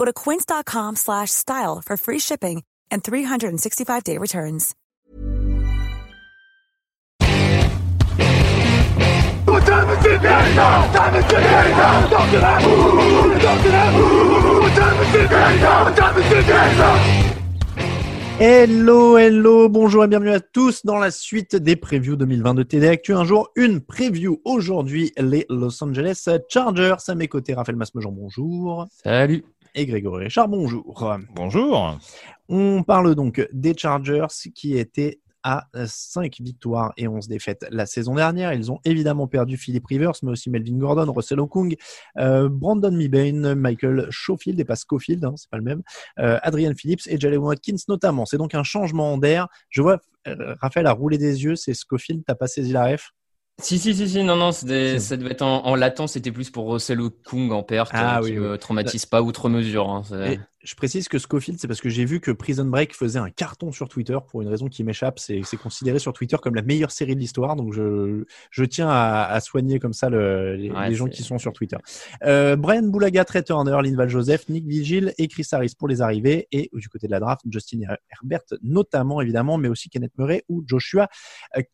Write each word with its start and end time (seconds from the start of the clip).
Go 0.00 0.06
to 0.06 0.14
quince.com 0.14 0.96
slash 0.96 1.30
style 1.30 1.82
for 1.84 1.98
free 1.98 2.18
shipping 2.18 2.62
and 2.90 3.04
365-day 3.04 4.16
returns. 4.16 4.74
What 9.44 9.66
time 9.66 9.90
is 9.90 10.06
it 10.06 10.22
now? 10.22 10.92
Time 10.94 11.16
is 11.16 11.24
it 11.26 11.40
now? 11.40 12.08
Talk 12.08 12.30
to 12.30 12.38
that. 12.38 12.62
Talk 13.42 13.62
to 13.62 13.68
that. 13.68 13.92
What 14.62 14.72
time 14.74 15.02
is 15.02 15.14
it 15.14 15.30
now? 15.60 15.84
What 15.84 15.96
time 15.96 16.16
is 16.18 16.32
it 16.32 16.48
now? 16.48 17.20
Hello, 18.38 19.18
hello, 19.18 19.68
bonjour 19.68 20.04
et 20.04 20.08
bienvenue 20.08 20.30
à 20.30 20.40
tous 20.40 20.86
dans 20.86 20.98
la 20.98 21.10
suite 21.10 21.56
des 21.56 21.76
previews 21.76 22.16
2020 22.16 22.54
de 22.54 22.62
TD 22.62 22.88
Actu. 22.88 23.12
Un 23.12 23.24
jour, 23.24 23.50
une 23.54 23.82
preview. 23.82 24.40
Aujourd'hui, 24.46 25.12
les 25.18 25.44
Los 25.50 25.84
Angeles 25.84 26.26
Chargers. 26.48 26.96
À 27.06 27.14
mes 27.14 27.28
côtés, 27.28 27.52
Raphaël 27.52 27.76
Masmejean, 27.76 28.12
bonjour. 28.12 28.86
Salut. 29.04 29.44
Et 29.74 29.86
Grégory 29.86 30.24
Richard, 30.24 30.48
bonjour. 30.48 31.12
Bonjour. 31.34 31.98
On 32.48 32.82
parle 32.82 33.14
donc 33.14 33.46
des 33.52 33.76
Chargers 33.76 34.26
qui 34.54 34.76
étaient 34.76 35.20
à 35.42 35.68
5 35.86 36.40
victoires 36.40 36.92
et 36.96 37.06
11 37.06 37.28
défaites 37.28 37.64
la 37.70 37.86
saison 37.86 38.14
dernière. 38.14 38.52
Ils 38.52 38.72
ont 38.72 38.80
évidemment 38.84 39.26
perdu 39.26 39.56
Philip 39.56 39.86
Rivers, 39.86 40.12
mais 40.22 40.32
aussi 40.32 40.50
Melvin 40.50 40.76
Gordon, 40.76 41.10
Russell 41.12 41.40
Okung, 41.40 41.76
euh, 42.18 42.48
Brandon 42.50 42.90
Mebane, 42.90 43.54
Michael 43.54 44.08
Schofield 44.10 44.58
et 44.58 44.64
pas 44.64 44.74
Schofield, 44.74 45.24
hein, 45.24 45.34
c'est 45.36 45.48
pas 45.48 45.56
le 45.56 45.62
même, 45.62 45.82
euh, 46.18 46.38
Adrian 46.42 46.74
Phillips 46.74 47.06
et 47.06 47.18
Jalen 47.18 47.38
Watkins 47.38 47.76
notamment. 47.88 48.26
C'est 48.26 48.38
donc 48.38 48.54
un 48.54 48.64
changement 48.64 49.16
d'air. 49.18 49.48
Je 49.70 49.82
vois 49.82 50.00
euh, 50.26 50.54
Raphaël 50.60 50.86
a 50.86 50.92
roulé 50.92 51.16
des 51.16 51.44
yeux, 51.44 51.56
c'est 51.56 51.74
Schofield, 51.74 52.24
t'as 52.26 52.34
pas 52.34 52.48
saisi 52.48 52.72
la 52.72 52.86
ref? 52.86 53.12
Si, 53.62 53.78
si, 53.78 53.94
si, 53.94 54.08
si, 54.08 54.22
non, 54.24 54.36
non, 54.36 54.52
ça 54.52 54.66
devait 54.66 55.32
être 55.32 55.42
en, 55.42 55.64
en 55.66 55.74
latent, 55.74 56.06
c'était 56.08 56.32
plus 56.32 56.50
pour 56.50 56.72
Russell 56.72 57.00
Okung 57.00 57.52
en 57.52 57.62
perte, 57.62 58.00
Ah 58.00 58.02
euh, 58.02 58.18
qui 58.18 58.32
oui. 58.32 58.34
me 58.34 58.58
traumatise 58.58 59.06
pas 59.06 59.22
outre 59.22 59.48
mesure. 59.48 59.88
hein, 59.90 60.02
Et 60.24 60.40
je 60.62 60.74
précise 60.74 61.08
que 61.08 61.18
Scofield, 61.18 61.58
c'est 61.58 61.66
parce 61.68 61.80
que 61.80 61.88
j'ai 61.88 62.04
vu 62.04 62.20
que 62.20 62.30
Prison 62.30 62.66
Break 62.66 62.94
faisait 62.94 63.18
un 63.18 63.30
carton 63.30 63.72
sur 63.72 63.88
Twitter 63.88 64.18
pour 64.28 64.42
une 64.42 64.48
raison 64.48 64.68
qui 64.68 64.84
m'échappe. 64.84 65.18
C'est 65.18 65.42
considéré 65.62 65.98
sur 65.98 66.12
Twitter 66.12 66.36
comme 66.42 66.54
la 66.54 66.60
meilleure 66.62 66.90
série 66.90 67.14
de 67.14 67.20
l'histoire. 67.20 67.56
Donc 67.56 67.72
je, 67.72 68.24
je 68.50 68.64
tiens 68.64 68.88
à, 68.90 69.24
à 69.30 69.40
soigner 69.40 69.78
comme 69.78 69.94
ça 69.94 70.10
le- 70.10 70.56
les, 70.56 70.70
Ouais, 70.70 70.88
les 70.90 70.94
gens 70.94 71.06
qui 71.06 71.22
sont 71.22 71.38
sur 71.38 71.52
Twitter. 71.54 71.78
Euh, 72.24 72.56
Brian 72.56 72.82
Boulaga, 72.82 73.24
Trey 73.24 73.42
Turner, 73.42 73.78
Linval 73.82 74.08
Joseph, 74.10 74.48
Nick 74.50 74.66
Vigil 74.66 75.14
et 75.16 75.28
Chris 75.28 75.46
Harris 75.52 75.74
pour 75.78 75.88
les 75.88 76.02
arrivées. 76.02 76.46
Et 76.52 76.68
du 76.74 76.88
côté 76.90 77.06
de 77.06 77.12
la 77.12 77.20
draft, 77.20 77.40
Justin 77.50 77.80
Her- 77.88 77.96
Herbert 78.12 78.42
notamment 78.62 79.20
évidemment, 79.22 79.56
mais 79.56 79.68
aussi 79.68 79.88
Kenneth 79.88 80.12
Murray 80.18 80.44
ou 80.50 80.62
Joshua 80.66 81.08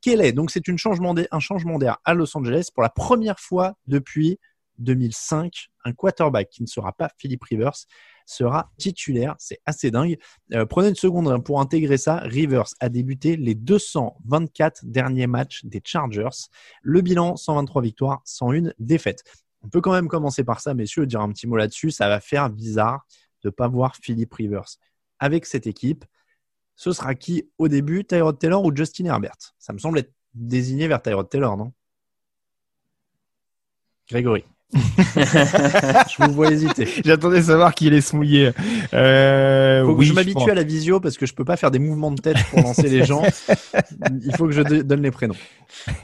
Kelly. 0.00 0.32
Donc 0.32 0.50
c'est 0.52 0.62
un 0.68 0.76
changement 0.76 1.78
d'air 1.78 1.98
à 2.04 2.14
Los 2.14 2.36
Angeles 2.36 2.68
pour 2.72 2.82
la 2.82 2.88
première 2.90 3.40
fois 3.40 3.74
depuis 3.88 4.38
2005. 4.78 5.68
Un 5.84 5.92
quarterback 5.92 6.48
qui 6.50 6.62
ne 6.62 6.66
sera 6.66 6.92
pas 6.92 7.10
Philip 7.18 7.42
Rivers 7.42 7.86
sera 8.26 8.72
titulaire. 8.76 9.34
C'est 9.38 9.60
assez 9.66 9.90
dingue. 9.90 10.18
Euh, 10.52 10.66
prenez 10.66 10.88
une 10.88 10.96
seconde 10.96 11.28
hein, 11.28 11.40
pour 11.40 11.60
intégrer 11.60 11.96
ça. 11.96 12.18
Rivers 12.18 12.68
a 12.80 12.88
débuté 12.88 13.36
les 13.36 13.54
224 13.54 14.84
derniers 14.84 15.26
matchs 15.26 15.64
des 15.64 15.80
Chargers. 15.84 16.48
Le 16.82 17.00
bilan, 17.00 17.36
123 17.36 17.82
victoires, 17.82 18.20
101 18.24 18.72
défaites. 18.78 19.22
On 19.62 19.68
peut 19.68 19.80
quand 19.80 19.92
même 19.92 20.08
commencer 20.08 20.44
par 20.44 20.60
ça, 20.60 20.74
messieurs, 20.74 21.06
dire 21.06 21.20
un 21.20 21.30
petit 21.32 21.46
mot 21.46 21.56
là-dessus. 21.56 21.90
Ça 21.90 22.08
va 22.08 22.20
faire 22.20 22.50
bizarre 22.50 23.06
de 23.42 23.48
ne 23.48 23.50
pas 23.50 23.68
voir 23.68 23.96
Philip 23.96 24.32
Rivers 24.32 24.76
avec 25.18 25.46
cette 25.46 25.66
équipe. 25.66 26.04
Ce 26.74 26.92
sera 26.92 27.14
qui 27.14 27.48
au 27.58 27.68
début, 27.68 28.04
Tyrod 28.04 28.38
Taylor 28.38 28.62
ou 28.64 28.74
Justin 28.74 29.06
Herbert? 29.06 29.54
Ça 29.58 29.72
me 29.72 29.78
semble 29.78 29.98
être 29.98 30.12
désigné 30.34 30.88
vers 30.88 31.00
Tyrod 31.00 31.28
Taylor, 31.28 31.56
non? 31.56 31.72
Grégory. 34.08 34.44
je 34.74 36.24
vous 36.24 36.32
vois 36.32 36.50
hésiter. 36.50 36.88
J'attendais 37.04 37.42
savoir 37.42 37.74
qui 37.74 37.86
allait 37.86 38.00
se 38.00 38.16
mouiller. 38.16 38.52
Euh, 38.92 39.84
faut 39.84 39.94
que 39.94 39.98
oui, 40.00 40.06
je 40.06 40.12
m'habitue 40.12 40.50
à 40.50 40.54
la 40.54 40.64
visio 40.64 41.00
parce 41.00 41.16
que 41.16 41.26
je 41.26 41.34
peux 41.34 41.44
pas 41.44 41.56
faire 41.56 41.70
des 41.70 41.78
mouvements 41.78 42.10
de 42.10 42.20
tête 42.20 42.38
pour 42.50 42.60
lancer 42.60 42.88
les 42.88 43.04
gens. 43.04 43.22
Il 44.24 44.34
faut 44.36 44.46
que 44.46 44.52
je 44.52 44.62
donne 44.62 45.02
les 45.02 45.10
prénoms. 45.10 45.36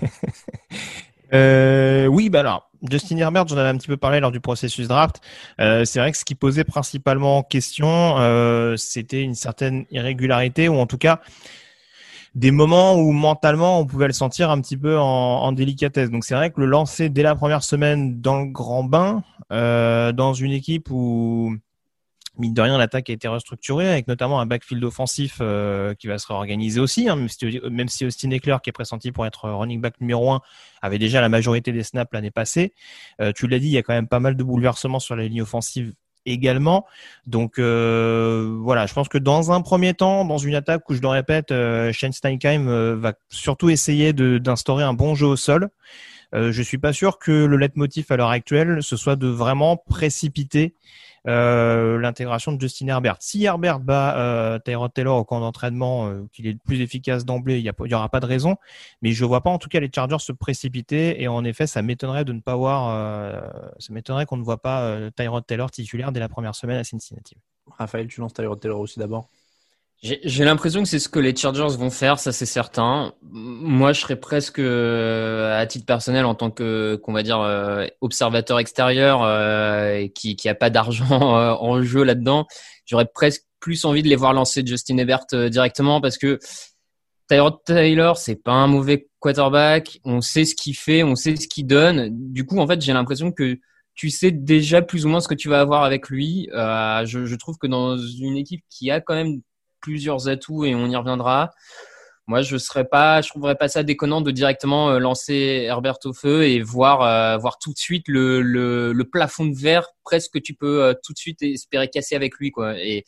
Euh, 1.34 2.06
oui, 2.06 2.28
bah 2.28 2.40
alors, 2.40 2.70
Justin 2.90 3.16
Herbert, 3.16 3.48
j'en 3.48 3.56
avais 3.56 3.68
un 3.68 3.76
petit 3.78 3.88
peu 3.88 3.96
parlé 3.96 4.20
lors 4.20 4.32
du 4.32 4.40
processus 4.40 4.88
draft. 4.88 5.20
Euh, 5.60 5.84
c'est 5.84 5.98
vrai 5.98 6.12
que 6.12 6.18
ce 6.18 6.24
qui 6.24 6.34
posait 6.34 6.64
principalement 6.64 7.38
en 7.38 7.42
question, 7.42 8.18
euh, 8.18 8.76
c'était 8.76 9.22
une 9.22 9.34
certaine 9.34 9.86
irrégularité 9.90 10.68
ou 10.68 10.76
en 10.76 10.86
tout 10.86 10.98
cas 10.98 11.20
des 12.34 12.50
moments 12.50 12.94
où 12.96 13.12
mentalement 13.12 13.78
on 13.78 13.86
pouvait 13.86 14.06
le 14.06 14.12
sentir 14.12 14.50
un 14.50 14.60
petit 14.60 14.76
peu 14.76 14.98
en, 14.98 15.52
délicatesse. 15.52 16.10
Donc 16.10 16.24
c'est 16.24 16.34
vrai 16.34 16.50
que 16.50 16.60
le 16.60 16.66
lancer 16.66 17.08
dès 17.08 17.22
la 17.22 17.34
première 17.34 17.62
semaine 17.62 18.20
dans 18.20 18.40
le 18.40 18.46
grand 18.46 18.84
bain, 18.84 19.22
euh, 19.52 20.12
dans 20.12 20.32
une 20.32 20.52
équipe 20.52 20.90
où 20.90 21.54
mine 22.38 22.54
de 22.54 22.62
rien, 22.62 22.78
l'attaque 22.78 23.10
a 23.10 23.12
été 23.12 23.28
restructurée 23.28 23.88
avec 23.88 24.08
notamment 24.08 24.40
un 24.40 24.46
backfield 24.46 24.82
offensif 24.84 25.38
euh, 25.40 25.94
qui 25.94 26.06
va 26.06 26.18
se 26.18 26.26
réorganiser 26.26 26.80
aussi, 26.80 27.08
hein, 27.08 27.16
même, 27.70 27.88
si, 27.88 28.06
Austin 28.06 28.30
Eckler, 28.30 28.56
qui 28.62 28.70
est 28.70 28.72
pressenti 28.72 29.12
pour 29.12 29.26
être 29.26 29.50
running 29.50 29.80
back 29.80 30.00
numéro 30.00 30.32
un, 30.32 30.40
avait 30.80 30.98
déjà 30.98 31.20
la 31.20 31.28
majorité 31.28 31.72
des 31.72 31.82
snaps 31.82 32.12
l'année 32.12 32.30
passée. 32.30 32.72
Euh, 33.20 33.32
tu 33.34 33.46
l'as 33.46 33.58
dit, 33.58 33.66
il 33.66 33.72
y 33.72 33.78
a 33.78 33.82
quand 33.82 33.92
même 33.92 34.08
pas 34.08 34.20
mal 34.20 34.36
de 34.36 34.42
bouleversements 34.42 35.00
sur 35.00 35.14
la 35.14 35.24
ligne 35.24 35.42
offensive 35.42 35.92
également. 36.26 36.86
Donc 37.26 37.58
euh, 37.58 38.56
voilà, 38.60 38.86
je 38.86 38.94
pense 38.94 39.08
que 39.08 39.18
dans 39.18 39.52
un 39.52 39.60
premier 39.60 39.94
temps, 39.94 40.24
dans 40.24 40.38
une 40.38 40.54
attaque 40.54 40.88
où 40.88 40.94
je 40.94 41.00
le 41.00 41.08
répète, 41.08 41.50
euh, 41.50 41.92
Shane 41.92 42.12
Steinkheim 42.12 42.68
euh, 42.68 42.96
va 42.96 43.14
surtout 43.28 43.70
essayer 43.70 44.12
d'instaurer 44.12 44.84
un 44.84 44.94
bon 44.94 45.14
jeu 45.14 45.26
au 45.26 45.36
sol. 45.36 45.68
Euh, 46.34 46.50
je 46.50 46.62
suis 46.62 46.78
pas 46.78 46.92
sûr 46.92 47.18
que 47.18 47.44
le 47.44 47.56
leitmotiv 47.56 48.06
à 48.10 48.16
l'heure 48.16 48.30
actuelle 48.30 48.78
ce 48.80 48.96
soit 48.96 49.16
de 49.16 49.28
vraiment 49.28 49.76
précipiter 49.76 50.74
euh, 51.28 51.98
l'intégration 51.98 52.52
de 52.52 52.60
Justin 52.60 52.88
Herbert. 52.88 53.16
Si 53.20 53.44
Herbert 53.44 53.80
bat 53.80 54.18
euh, 54.18 54.58
Tyrod 54.58 54.92
Taylor 54.92 55.16
au 55.18 55.24
camp 55.24 55.40
d'entraînement, 55.40 56.08
euh, 56.08 56.26
qu'il 56.32 56.46
est 56.46 56.54
plus 56.54 56.80
efficace 56.80 57.24
d'emblée, 57.24 57.60
il 57.60 57.72
n'y 57.86 57.94
aura 57.94 58.08
pas 58.08 58.20
de 58.20 58.26
raison. 58.26 58.56
Mais 59.02 59.12
je 59.12 59.24
vois 59.24 59.40
pas 59.40 59.50
en 59.50 59.58
tout 59.58 59.68
cas 59.68 59.80
les 59.80 59.90
Chargers 59.94 60.18
se 60.18 60.32
précipiter. 60.32 61.22
Et 61.22 61.28
en 61.28 61.44
effet, 61.44 61.66
ça 61.66 61.82
m'étonnerait 61.82 62.24
de 62.24 62.32
ne 62.32 62.40
pas 62.40 62.56
voir, 62.56 62.90
euh, 62.90 63.40
ça 63.78 63.92
m'étonnerait 63.92 64.26
qu'on 64.26 64.36
ne 64.36 64.44
voit 64.44 64.62
pas 64.62 64.82
euh, 64.82 65.10
Tyrod 65.10 65.46
Taylor 65.46 65.70
titulaire 65.70 66.12
dès 66.12 66.20
la 66.20 66.28
première 66.28 66.54
semaine 66.54 66.78
à 66.78 66.84
Cincinnati. 66.84 67.36
Raphaël, 67.78 68.08
tu 68.08 68.20
lances 68.20 68.34
Tyrod 68.34 68.58
Taylor 68.58 68.80
aussi 68.80 68.98
d'abord? 68.98 69.28
J'ai 70.02 70.44
l'impression 70.44 70.82
que 70.82 70.88
c'est 70.88 70.98
ce 70.98 71.08
que 71.08 71.20
les 71.20 71.34
Chargers 71.34 71.76
vont 71.78 71.90
faire, 71.90 72.18
ça 72.18 72.32
c'est 72.32 72.44
certain. 72.44 73.14
Moi, 73.22 73.92
je 73.92 74.00
serais 74.00 74.16
presque, 74.16 74.58
euh, 74.58 75.56
à 75.56 75.64
titre 75.66 75.86
personnel, 75.86 76.24
en 76.24 76.34
tant 76.34 76.50
que, 76.50 76.96
qu'on 76.96 77.12
va 77.12 77.22
dire, 77.22 77.38
euh, 77.40 77.86
observateur 78.00 78.58
extérieur 78.58 79.22
euh, 79.22 80.08
qui 80.12 80.34
qui 80.34 80.48
a 80.48 80.56
pas 80.56 80.70
d'argent 80.70 81.36
euh, 81.38 81.52
en 81.52 81.82
jeu 81.82 82.02
là-dedans, 82.02 82.48
j'aurais 82.84 83.06
presque 83.06 83.44
plus 83.60 83.84
envie 83.84 84.02
de 84.02 84.08
les 84.08 84.16
voir 84.16 84.32
lancer 84.32 84.64
Justin 84.66 84.98
Herbert 84.98 85.26
euh, 85.34 85.48
directement 85.48 86.00
parce 86.00 86.18
que 86.18 86.40
Tyrod 87.28 87.62
Taylor, 87.64 88.16
c'est 88.18 88.42
pas 88.42 88.52
un 88.52 88.66
mauvais 88.66 89.08
quarterback. 89.20 90.00
On 90.04 90.20
sait 90.20 90.44
ce 90.44 90.56
qu'il 90.56 90.76
fait, 90.76 91.04
on 91.04 91.14
sait 91.14 91.36
ce 91.36 91.46
qu'il 91.46 91.68
donne. 91.68 92.08
Du 92.10 92.44
coup, 92.44 92.58
en 92.58 92.66
fait, 92.66 92.80
j'ai 92.82 92.92
l'impression 92.92 93.30
que 93.30 93.60
tu 93.94 94.10
sais 94.10 94.32
déjà 94.32 94.82
plus 94.82 95.06
ou 95.06 95.10
moins 95.10 95.20
ce 95.20 95.28
que 95.28 95.34
tu 95.34 95.48
vas 95.48 95.60
avoir 95.60 95.84
avec 95.84 96.08
lui. 96.08 96.48
Euh, 96.52 97.06
je, 97.06 97.24
je 97.24 97.36
trouve 97.36 97.56
que 97.56 97.68
dans 97.68 97.96
une 97.96 98.36
équipe 98.36 98.64
qui 98.68 98.90
a 98.90 99.00
quand 99.00 99.14
même 99.14 99.40
plusieurs 99.82 100.28
atouts 100.28 100.64
et 100.64 100.74
on 100.74 100.86
y 100.86 100.96
reviendra. 100.96 101.50
Moi, 102.28 102.40
je 102.40 102.56
serais 102.56 102.84
pas, 102.84 103.20
je 103.20 103.28
trouverais 103.28 103.56
pas 103.56 103.66
ça 103.66 103.82
déconnant 103.82 104.20
de 104.20 104.30
directement 104.30 104.90
euh, 104.90 104.98
lancer 105.00 105.64
Herbert 105.66 105.98
au 106.04 106.12
feu 106.12 106.44
et 106.44 106.62
voir, 106.62 107.02
euh, 107.02 107.36
voir 107.36 107.58
tout 107.58 107.72
de 107.72 107.78
suite 107.78 108.06
le, 108.06 108.40
le, 108.40 108.92
le 108.92 109.04
plafond 109.04 109.44
de 109.44 109.56
verre 109.56 109.88
presque 110.04 110.34
que 110.34 110.38
tu 110.38 110.54
peux 110.54 110.84
euh, 110.84 110.94
tout 111.04 111.12
de 111.12 111.18
suite 111.18 111.42
espérer 111.42 111.88
casser 111.88 112.14
avec 112.14 112.36
lui, 112.36 112.52
quoi. 112.52 112.78
Et 112.78 113.04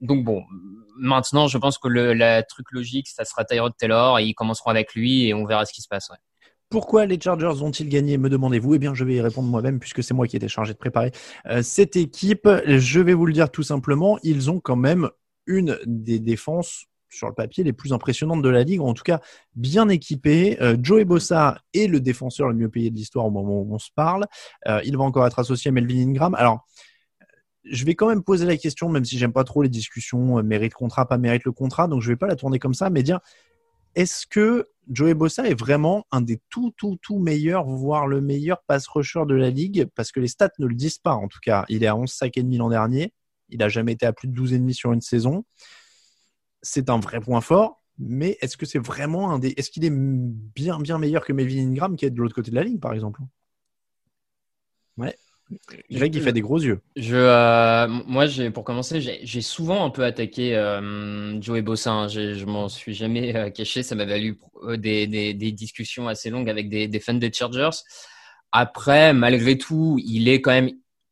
donc 0.00 0.22
bon, 0.22 0.44
maintenant, 0.98 1.48
je 1.48 1.56
pense 1.56 1.78
que 1.78 1.88
le 1.88 2.12
la 2.12 2.42
truc 2.42 2.66
logique, 2.72 3.08
ça 3.08 3.24
sera 3.24 3.44
Tyrod 3.46 3.72
Taylor 3.78 4.18
et 4.18 4.24
ils 4.26 4.34
commenceront 4.34 4.70
avec 4.70 4.94
lui 4.94 5.26
et 5.26 5.34
on 5.34 5.46
verra 5.46 5.64
ce 5.64 5.72
qui 5.72 5.80
se 5.80 5.88
passe. 5.88 6.10
Pourquoi 6.68 7.06
les 7.06 7.18
Chargers 7.18 7.62
ont-ils 7.62 7.88
gagné, 7.88 8.18
me 8.18 8.28
demandez-vous? 8.28 8.74
Eh 8.74 8.78
bien, 8.78 8.94
je 8.94 9.04
vais 9.04 9.14
y 9.14 9.20
répondre 9.20 9.48
moi-même 9.48 9.80
puisque 9.80 10.04
c'est 10.04 10.14
moi 10.14 10.26
qui 10.26 10.36
ai 10.36 10.38
été 10.38 10.46
chargé 10.46 10.72
de 10.72 10.78
préparer 10.78 11.10
cette 11.62 11.96
équipe. 11.96 12.48
Je 12.66 13.00
vais 13.00 13.14
vous 13.14 13.26
le 13.26 13.32
dire 13.32 13.50
tout 13.50 13.64
simplement, 13.64 14.18
ils 14.22 14.50
ont 14.50 14.60
quand 14.60 14.76
même 14.76 15.10
une 15.46 15.78
des 15.86 16.18
défenses 16.18 16.86
sur 17.08 17.28
le 17.28 17.34
papier 17.34 17.64
les 17.64 17.72
plus 17.72 17.92
impressionnantes 17.92 18.42
de 18.42 18.48
la 18.48 18.62
ligue, 18.62 18.80
en 18.80 18.94
tout 18.94 19.02
cas 19.02 19.20
bien 19.56 19.88
équipées. 19.88 20.60
Euh, 20.62 20.76
Joey 20.80 21.04
Bossa 21.04 21.58
est 21.74 21.88
le 21.88 22.00
défenseur 22.00 22.48
le 22.48 22.54
mieux 22.54 22.68
payé 22.68 22.90
de 22.90 22.94
l'histoire 22.94 23.26
au 23.26 23.30
moment 23.30 23.60
où 23.60 23.74
on 23.74 23.78
se 23.78 23.90
parle. 23.94 24.26
Euh, 24.68 24.80
il 24.84 24.96
va 24.96 25.04
encore 25.04 25.26
être 25.26 25.38
associé 25.38 25.70
à 25.70 25.72
Melvin 25.72 26.08
Ingram. 26.08 26.34
Alors, 26.36 26.66
je 27.64 27.84
vais 27.84 27.94
quand 27.94 28.08
même 28.08 28.22
poser 28.22 28.46
la 28.46 28.56
question, 28.56 28.88
même 28.88 29.04
si 29.04 29.18
j'aime 29.18 29.32
pas 29.32 29.44
trop 29.44 29.62
les 29.62 29.68
discussions 29.68 30.38
euh, 30.38 30.42
mérite 30.42 30.74
contrat, 30.74 31.06
pas 31.06 31.18
mérite 31.18 31.44
le 31.44 31.52
contrat, 31.52 31.88
donc 31.88 32.00
je 32.00 32.08
vais 32.08 32.16
pas 32.16 32.26
la 32.26 32.36
tourner 32.36 32.58
comme 32.58 32.74
ça, 32.74 32.90
mais 32.90 33.02
dire 33.02 33.20
est-ce 33.96 34.26
que 34.26 34.68
Joey 34.88 35.14
Bossa 35.14 35.48
est 35.48 35.58
vraiment 35.58 36.06
un 36.12 36.20
des 36.20 36.40
tout, 36.48 36.72
tout, 36.76 36.96
tout 37.02 37.18
meilleurs, 37.18 37.64
voire 37.64 38.06
le 38.06 38.20
meilleur 38.20 38.62
pass 38.66 38.86
rusher 38.86 39.24
de 39.26 39.34
la 39.34 39.50
ligue? 39.50 39.88
Parce 39.96 40.12
que 40.12 40.20
les 40.20 40.28
stats 40.28 40.50
ne 40.58 40.66
le 40.66 40.74
disent 40.74 40.98
pas, 40.98 41.12
en 41.12 41.26
tout 41.26 41.40
cas. 41.42 41.64
Il 41.68 41.82
est 41.82 41.88
à 41.88 41.96
11 41.96 42.10
sacs 42.10 42.36
et 42.36 42.42
demi 42.42 42.56
l'an 42.56 42.70
dernier. 42.70 43.12
Il 43.50 43.62
a 43.62 43.68
jamais 43.68 43.92
été 43.92 44.06
à 44.06 44.12
plus 44.12 44.28
de 44.28 44.34
12 44.34 44.52
et 44.52 44.58
demi 44.58 44.74
sur 44.74 44.92
une 44.92 45.00
saison. 45.00 45.44
C'est 46.62 46.90
un 46.90 46.98
vrai 46.98 47.20
point 47.20 47.40
fort. 47.40 47.80
Mais 47.98 48.38
est-ce 48.40 48.56
que 48.56 48.64
c'est 48.64 48.78
vraiment 48.78 49.30
un 49.30 49.38
des. 49.38 49.52
Est-ce 49.58 49.70
qu'il 49.70 49.84
est 49.84 49.92
bien, 49.92 50.78
bien 50.78 50.98
meilleur 50.98 51.24
que 51.24 51.34
Melvin 51.34 51.68
Ingram 51.68 51.96
qui 51.96 52.06
est 52.06 52.10
de 52.10 52.18
l'autre 52.18 52.34
côté 52.34 52.50
de 52.50 52.56
la 52.56 52.64
ligne, 52.64 52.78
par 52.78 52.94
exemple? 52.94 53.20
Ouais. 54.96 55.14
Greg, 55.90 56.14
il 56.14 56.22
fait 56.22 56.32
des 56.32 56.40
gros 56.40 56.58
yeux. 56.58 56.80
Je, 56.96 57.16
euh, 57.16 57.88
moi, 58.06 58.26
pour 58.54 58.64
commencer, 58.64 59.00
j'ai 59.00 59.40
souvent 59.42 59.84
un 59.84 59.90
peu 59.90 60.04
attaqué 60.04 60.56
euh, 60.56 61.40
Joey 61.42 61.62
Bossa. 61.62 61.90
Hein. 61.90 62.08
Je 62.08 62.44
m'en 62.44 62.68
suis 62.68 62.94
jamais 62.94 63.34
euh, 63.36 63.50
caché. 63.50 63.82
Ça 63.82 63.94
m'a 63.94 64.04
valu 64.04 64.38
des, 64.76 65.06
des, 65.06 65.34
des, 65.34 65.52
discussions 65.52 66.08
assez 66.08 66.30
longues 66.30 66.48
avec 66.48 66.68
des, 66.68 66.86
des, 66.86 67.00
fans 67.00 67.14
des 67.14 67.32
Chargers. 67.32 67.82
Après, 68.52 69.12
malgré 69.12 69.58
tout, 69.58 69.98
il 70.04 70.28
est 70.28 70.40
quand 70.40 70.52
même 70.52 70.70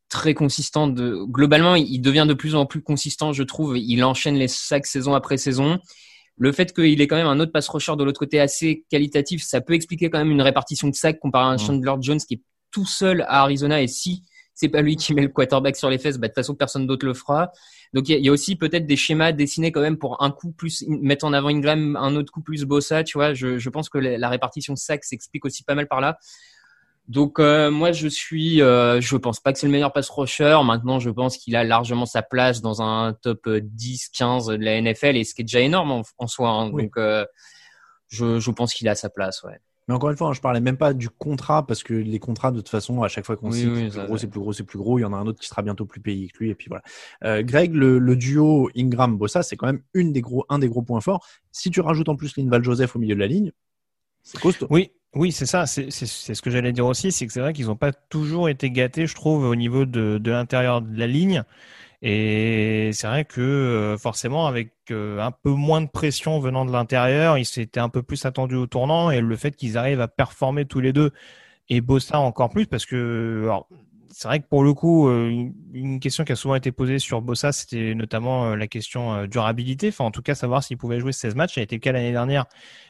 très 0.09 0.33
consistant. 0.33 0.87
De, 0.87 1.23
globalement, 1.25 1.75
il 1.75 2.01
devient 2.01 2.25
de 2.27 2.33
plus 2.33 2.55
en 2.55 2.65
plus 2.65 2.81
consistant, 2.81 3.31
je 3.31 3.43
trouve. 3.43 3.77
Il 3.77 4.03
enchaîne 4.03 4.35
les 4.35 4.47
sacs 4.47 4.87
saison 4.87 5.13
après 5.13 5.37
saison. 5.37 5.79
Le 6.37 6.51
fait 6.51 6.73
qu'il 6.73 7.01
ait 7.01 7.07
quand 7.07 7.17
même 7.17 7.27
un 7.27 7.39
autre 7.39 7.51
pass 7.51 7.67
rusher 7.67 7.95
de 7.97 8.03
l'autre 8.03 8.19
côté 8.19 8.39
assez 8.39 8.85
qualitatif, 8.89 9.43
ça 9.43 9.61
peut 9.61 9.73
expliquer 9.73 10.09
quand 10.09 10.19
même 10.19 10.31
une 10.31 10.41
répartition 10.41 10.87
de 10.87 10.95
sacs 10.95 11.19
comparé 11.19 11.45
à 11.45 11.47
un 11.49 11.57
Chandler 11.57 11.93
Jones 12.01 12.19
qui 12.19 12.35
est 12.35 12.41
tout 12.71 12.85
seul 12.85 13.21
à 13.23 13.43
Arizona. 13.43 13.81
Et 13.81 13.87
si 13.87 14.23
c'est 14.53 14.69
pas 14.69 14.81
lui 14.81 14.95
qui 14.95 15.13
met 15.13 15.21
le 15.21 15.29
quarterback 15.29 15.75
sur 15.75 15.89
les 15.89 15.97
fesses, 15.97 16.17
bah, 16.17 16.27
de 16.27 16.31
toute 16.31 16.35
façon 16.35 16.55
personne 16.55 16.87
d'autre 16.87 17.05
le 17.05 17.13
fera. 17.13 17.51
Donc 17.93 18.07
il 18.09 18.23
y, 18.23 18.29
a 18.29 18.31
aussi 18.31 18.55
peut-être 18.55 18.85
des 18.85 18.95
schémas 18.95 19.31
dessinés 19.31 19.71
quand 19.71 19.81
même 19.81 19.97
pour 19.97 20.21
un 20.21 20.31
coup 20.31 20.51
plus 20.51 20.85
mettre 20.87 21.25
en 21.25 21.33
avant 21.33 21.49
Ingram, 21.49 21.95
un 21.95 22.15
autre 22.15 22.31
coup 22.31 22.41
plus 22.41 22.63
Bossa, 22.63 23.03
tu 23.03 23.17
vois. 23.17 23.33
Je, 23.33 23.57
je 23.57 23.69
pense 23.69 23.89
que 23.89 23.97
la, 23.97 24.29
répartition 24.29 24.73
de 24.73 24.77
sacs 24.77 25.03
s'explique 25.03 25.45
aussi 25.45 25.63
pas 25.63 25.75
mal 25.75 25.87
par 25.87 26.01
là. 26.01 26.17
Donc 27.09 27.39
euh, 27.39 27.71
moi 27.71 27.91
je 27.91 28.07
suis, 28.07 28.61
euh, 28.61 29.01
je 29.01 29.17
pense 29.17 29.39
pas 29.39 29.51
que 29.51 29.59
c'est 29.59 29.65
le 29.65 29.71
meilleur 29.71 29.91
pass 29.91 30.09
rusher. 30.09 30.59
Maintenant 30.63 30.99
je 30.99 31.09
pense 31.09 31.37
qu'il 31.37 31.55
a 31.55 31.63
largement 31.63 32.05
sa 32.05 32.21
place 32.21 32.61
dans 32.61 32.81
un 32.81 33.13
top 33.13 33.47
10-15 33.47 34.57
de 34.57 34.63
la 34.63 34.79
NFL 34.79 35.17
et 35.17 35.23
ce 35.23 35.33
qui 35.33 35.41
est 35.41 35.45
déjà 35.45 35.59
énorme 35.59 36.03
en, 36.17 36.27
soi. 36.27 36.49
Hein. 36.49 36.69
Donc 36.69 36.97
euh, 36.97 37.25
je, 38.07 38.39
je 38.39 38.51
pense 38.51 38.73
qu'il 38.73 38.87
a 38.87 38.95
sa 38.95 39.09
place, 39.09 39.43
ouais. 39.43 39.59
Mais 39.89 39.95
encore 39.95 40.11
une 40.11 40.17
fois, 40.17 40.27
je 40.27 40.29
hein, 40.29 40.33
je 40.35 40.41
parlais 40.41 40.61
même 40.61 40.77
pas 40.77 40.93
du 40.93 41.09
contrat 41.09 41.65
parce 41.65 41.81
que 41.81 41.95
les 41.95 42.19
contrats, 42.19 42.51
de 42.51 42.57
toute 42.57 42.69
façon, 42.69 43.01
à 43.01 43.07
chaque 43.07 43.25
fois 43.25 43.35
qu'on 43.35 43.49
cite, 43.49 43.73
c'est 43.73 43.89
plus 43.89 44.05
gros, 44.05 44.17
c'est 44.17 44.27
plus 44.27 44.39
gros, 44.39 44.53
c'est 44.53 44.63
plus 44.63 44.77
gros. 44.77 44.99
Il 44.99 45.01
y 45.01 45.05
en 45.05 45.13
a 45.13 45.17
un 45.17 45.25
autre 45.25 45.39
qui 45.39 45.47
sera 45.47 45.63
bientôt 45.63 45.85
plus 45.85 45.99
payé 45.99 46.29
que 46.29 46.43
lui. 46.43 46.51
Et 46.51 46.55
puis 46.55 46.67
voilà. 46.69 46.83
Euh, 47.23 47.41
Greg, 47.41 47.73
le, 47.73 48.15
duo 48.15 48.69
Ingram-Bossa, 48.77 49.41
c'est 49.41 49.55
quand 49.55 49.65
même 49.65 49.81
une 49.95 50.13
des 50.13 50.21
gros, 50.21 50.45
un 50.47 50.59
des 50.59 50.69
gros 50.69 50.83
points 50.83 51.01
forts. 51.01 51.25
Si 51.51 51.71
tu 51.71 51.81
rajoutes 51.81 52.07
en 52.07 52.15
plus 52.15 52.37
Linval 52.37 52.63
Joseph 52.63 52.95
au 52.95 52.99
milieu 52.99 53.15
de 53.15 53.19
la 53.19 53.25
ligne, 53.25 53.51
c'est 54.21 54.39
costaud. 54.39 54.67
Oui, 54.69 54.91
oui, 55.15 55.31
c'est 55.31 55.47
ça. 55.47 55.65
C'est 55.65 55.89
ce 55.89 56.41
que 56.41 56.51
j'allais 56.51 56.71
dire 56.71 56.85
aussi. 56.85 57.11
C'est 57.11 57.25
que 57.25 57.33
c'est 57.33 57.39
vrai 57.39 57.53
qu'ils 57.53 57.65
n'ont 57.67 57.75
pas 57.75 57.91
toujours 57.91 58.47
été 58.47 58.69
gâtés, 58.69 59.07
je 59.07 59.15
trouve, 59.15 59.43
au 59.43 59.55
niveau 59.55 59.85
de, 59.85 60.21
l'intérieur 60.23 60.81
de 60.81 60.97
la 60.97 61.07
ligne. 61.07 61.43
Et 62.01 62.91
c'est 62.93 63.07
vrai 63.07 63.25
que 63.25 63.41
euh, 63.41 63.97
forcément, 63.97 64.45
avec 64.47 64.71
euh, 64.91 65.19
un 65.19 65.31
peu 65.31 65.49
moins 65.49 65.81
de 65.81 65.87
pression 65.89 66.39
venant 66.39 66.63
de 66.63 66.71
l'intérieur, 66.71 67.37
ils 67.37 67.45
s'étaient 67.45 67.79
un 67.79 67.89
peu 67.89 68.03
plus 68.03 68.23
attendus 68.25 68.55
au 68.55 68.67
tournant. 68.67 69.09
Et 69.09 69.19
le 69.19 69.35
fait 69.35 69.55
qu'ils 69.55 69.77
arrivent 69.77 69.99
à 69.99 70.07
performer 70.07 70.65
tous 70.65 70.79
les 70.79 70.93
deux 70.93 71.11
et 71.69 71.81
Bossa 71.81 72.19
encore 72.19 72.49
plus, 72.49 72.67
parce 72.67 72.85
que 72.85 73.49
c'est 74.11 74.27
vrai 74.27 74.39
que 74.39 74.47
pour 74.47 74.63
le 74.63 74.73
coup, 74.73 75.09
euh, 75.09 75.49
une 75.73 75.99
question 75.99 76.23
qui 76.23 76.31
a 76.31 76.35
souvent 76.35 76.55
été 76.55 76.71
posée 76.71 76.99
sur 76.99 77.21
Bossa, 77.21 77.51
c'était 77.51 77.95
notamment 77.95 78.55
la 78.55 78.67
question 78.67 79.25
durabilité. 79.25 79.89
Enfin, 79.89 80.05
en 80.05 80.11
tout 80.11 80.21
cas, 80.21 80.35
savoir 80.35 80.63
s'il 80.63 80.77
pouvait 80.77 80.99
jouer 80.99 81.11
16 81.11 81.35
matchs. 81.35 81.55
Ça 81.55 81.61
a 81.61 81.63
été 81.63 81.75
le 81.75 81.81
cas 81.81 81.91
l'année 81.91 82.11
dernière 82.11 82.45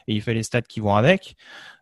et 0.06 0.14
il 0.14 0.22
fait 0.22 0.34
les 0.34 0.42
stats 0.42 0.62
qui 0.62 0.80
vont 0.80 0.94
avec. 0.94 1.36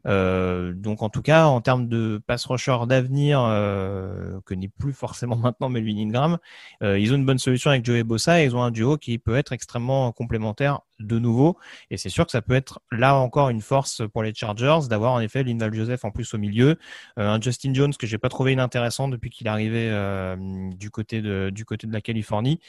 Euh, 0.07 0.73
donc 0.73 1.03
en 1.03 1.09
tout 1.09 1.23
cas, 1.23 1.47
en 1.47 1.61
termes 1.61 1.89
de 1.89 2.21
pass 2.27 2.47
rusher 2.47 2.77
d'avenir, 2.87 3.41
euh, 3.43 4.41
que 4.47 4.55
n'est 4.55 4.69
plus 4.69 4.93
forcément 4.93 5.37
maintenant 5.37 5.69
Melvin 5.69 5.99
Ingram, 5.99 6.39
euh, 6.83 6.99
ils 6.99 7.13
ont 7.13 7.17
une 7.17 7.27
bonne 7.27 7.39
solution 7.39 7.71
avec 7.71 7.85
Joey 7.85 8.05
Bossa 8.05 8.43
et 8.43 8.45
ils 8.45 8.57
ont 8.57 8.63
un 8.63 8.71
duo 8.71 8.97
qui 8.97 9.19
peut 9.19 9.37
être 9.37 9.53
extrêmement 9.53 10.13
complémentaire 10.13 10.81
de 11.01 11.19
nouveau. 11.19 11.57
Et 11.91 11.97
c'est 11.97 12.09
sûr 12.09 12.25
que 12.27 12.33
ça 12.33 12.43
peut 12.43 12.55
être 12.55 12.81
là 12.91 13.17
encore 13.17 13.51
une 13.51 13.61
force 13.61 14.03
pour 14.13 14.23
les 14.23 14.35
Chargers 14.35 14.89
d'avoir 14.89 15.13
en 15.13 15.21
effet 15.21 15.45
Lindal 15.45 15.73
Joseph 15.73 16.05
en 16.05 16.11
plus 16.11 16.35
au 16.35 16.39
milieu, 16.39 16.79
euh, 17.19 17.29
un 17.29 17.41
Justin 17.41 17.73
Jones 17.75 17.95
que 17.95 18.07
j'ai 18.07 18.19
pas 18.19 18.29
trouvé 18.29 18.53
inintéressant 18.53 19.09
depuis 19.09 19.31
qu'il 19.31 19.47
est 19.47 19.51
arrivé 19.51 19.89
euh, 19.91 20.37
du 20.75 20.91
côté 20.91 21.23
de 21.23 21.51
du 21.51 21.65
côté 21.65 21.87
de 21.87 21.93
la 21.93 22.01
Californie. 22.01 22.61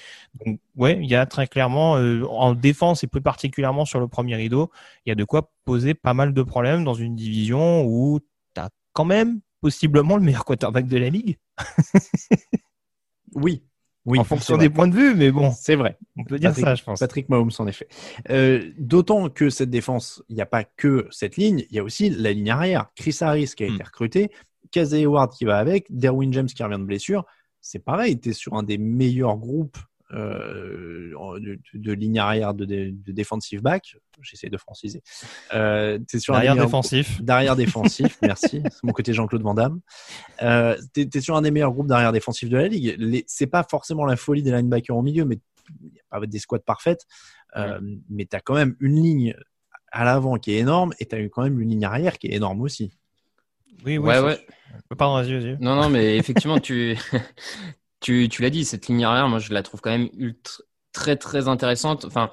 Donc 0.45 0.59
ouais, 0.75 0.99
il 1.01 1.09
y 1.09 1.15
a 1.15 1.25
très 1.25 1.47
clairement 1.47 1.93
en 1.93 2.53
défense 2.53 3.03
et 3.03 3.07
plus 3.07 3.21
particulièrement 3.21 3.85
sur 3.85 3.99
le 3.99 4.07
premier 4.07 4.35
rideau, 4.35 4.71
il 5.05 5.09
y 5.09 5.11
a 5.11 5.15
de 5.15 5.23
quoi 5.23 5.51
poser 5.65 5.93
pas 5.93 6.13
mal 6.13 6.33
de 6.33 6.41
problèmes 6.41 6.83
dans 6.83 6.93
une 6.93 7.15
division 7.19 7.85
où 7.85 8.19
tu 8.55 8.61
as 8.61 8.69
quand 8.93 9.05
même 9.05 9.41
possiblement 9.61 10.17
le 10.17 10.23
meilleur 10.23 10.45
quarterback 10.45 10.87
de 10.87 10.97
la 10.97 11.09
ligue. 11.09 11.37
oui. 13.35 13.63
Oui, 14.05 14.17
en 14.17 14.23
fonction 14.23 14.57
des 14.57 14.69
points 14.69 14.87
de 14.87 14.95
vue, 14.95 15.13
mais 15.13 15.29
bon. 15.29 15.51
C'est 15.51 15.75
vrai. 15.75 15.99
On 16.17 16.23
peut 16.23 16.39
dire 16.39 16.55
ça, 16.55 16.73
je 16.73 16.83
pense. 16.83 16.99
Patrick 16.99 17.29
Mahomes, 17.29 17.51
en 17.59 17.67
effet. 17.67 17.87
Euh, 18.29 18.71
d'autant 18.77 19.29
que 19.29 19.49
cette 19.49 19.69
défense, 19.69 20.23
il 20.29 20.35
n'y 20.35 20.41
a 20.41 20.47
pas 20.47 20.63
que 20.63 21.05
cette 21.11 21.35
ligne, 21.35 21.65
il 21.69 21.75
y 21.75 21.79
a 21.79 21.83
aussi 21.83 22.09
la 22.09 22.31
ligne 22.31 22.49
arrière. 22.49 22.89
Chris 22.95 23.17
Harris 23.19 23.51
qui 23.55 23.63
a 23.63 23.67
été 23.67 23.75
hmm. 23.75 23.85
recruté, 23.85 24.31
Casey 24.71 25.05
Howard 25.05 25.33
qui 25.33 25.45
va 25.45 25.59
avec, 25.59 25.85
Derwin 25.89 26.31
James 26.33 26.47
qui 26.47 26.63
revient 26.63 26.79
de 26.79 26.85
blessure. 26.85 27.25
C'est 27.61 27.79
pareil, 27.79 28.19
tu 28.19 28.29
es 28.29 28.33
sur 28.33 28.53
un 28.53 28.63
des 28.63 28.77
meilleurs 28.77 29.37
groupes 29.37 29.77
euh, 30.11 31.13
de, 31.73 31.93
ligne 31.93 32.19
arrière 32.19 32.53
de, 32.53 32.65
de, 32.65 33.11
defensive 33.11 33.61
back. 33.61 33.95
J'essaie 34.21 34.49
de 34.49 34.57
franciser. 34.57 35.03
Euh, 35.53 35.99
es 36.13 36.19
sur 36.19 36.33
derrière 36.33 36.55
défensif. 36.55 37.21
Derrière 37.21 37.55
défensif, 37.55 38.17
merci. 38.21 38.61
C'est 38.63 38.83
mon 38.83 38.91
côté 38.91 39.13
Jean-Claude 39.13 39.43
Van 39.43 39.53
Damme. 39.53 39.81
Euh, 40.41 40.75
tu 40.93 41.07
es, 41.13 41.21
sur 41.21 41.35
un 41.35 41.41
des 41.41 41.51
meilleurs 41.51 41.71
groupes 41.71 41.87
derrière 41.87 42.11
défensif 42.11 42.49
de 42.49 42.57
la 42.57 42.67
ligue. 42.67 43.23
C'est 43.27 43.47
pas 43.47 43.63
forcément 43.63 44.05
la 44.05 44.15
folie 44.15 44.43
des 44.43 44.51
linebackers 44.51 44.97
au 44.97 45.01
milieu, 45.01 45.25
mais 45.25 45.39
il 45.81 45.91
n'y 45.91 45.99
a 46.11 46.19
pas 46.19 46.25
des 46.25 46.39
squads 46.39 46.59
parfaites. 46.59 47.05
Euh, 47.55 47.79
Mais 48.09 48.25
tu 48.25 48.35
as 48.35 48.41
quand 48.41 48.55
même 48.55 48.75
une 48.79 49.01
ligne 49.01 49.35
à 49.91 50.05
l'avant 50.05 50.37
qui 50.37 50.51
est 50.51 50.57
énorme 50.57 50.93
et 50.99 51.05
tu 51.05 51.15
as 51.15 51.29
quand 51.29 51.43
même 51.43 51.59
une 51.59 51.69
ligne 51.69 51.85
arrière 51.85 52.17
qui 52.17 52.27
est 52.27 52.35
énorme 52.35 52.61
aussi. 52.61 52.91
Oui, 53.85 53.97
oui. 53.97 54.09
Ouais, 54.09 54.19
ouais. 54.19 54.45
Pardon, 54.97 55.15
vas-y, 55.15 55.33
vas-y. 55.33 55.57
Non, 55.59 55.75
non, 55.75 55.89
mais 55.89 56.17
effectivement, 56.17 56.59
tu, 56.59 56.97
tu, 57.99 58.29
tu 58.29 58.41
l'as 58.41 58.49
dit, 58.49 58.65
cette 58.65 58.87
ligne 58.87 59.03
arrière, 59.03 59.27
moi, 59.27 59.39
je 59.39 59.53
la 59.53 59.63
trouve 59.63 59.81
quand 59.81 59.91
même 59.91 60.09
ultra, 60.17 60.63
très, 60.91 61.15
très 61.15 61.47
intéressante. 61.47 62.05
Enfin, 62.05 62.29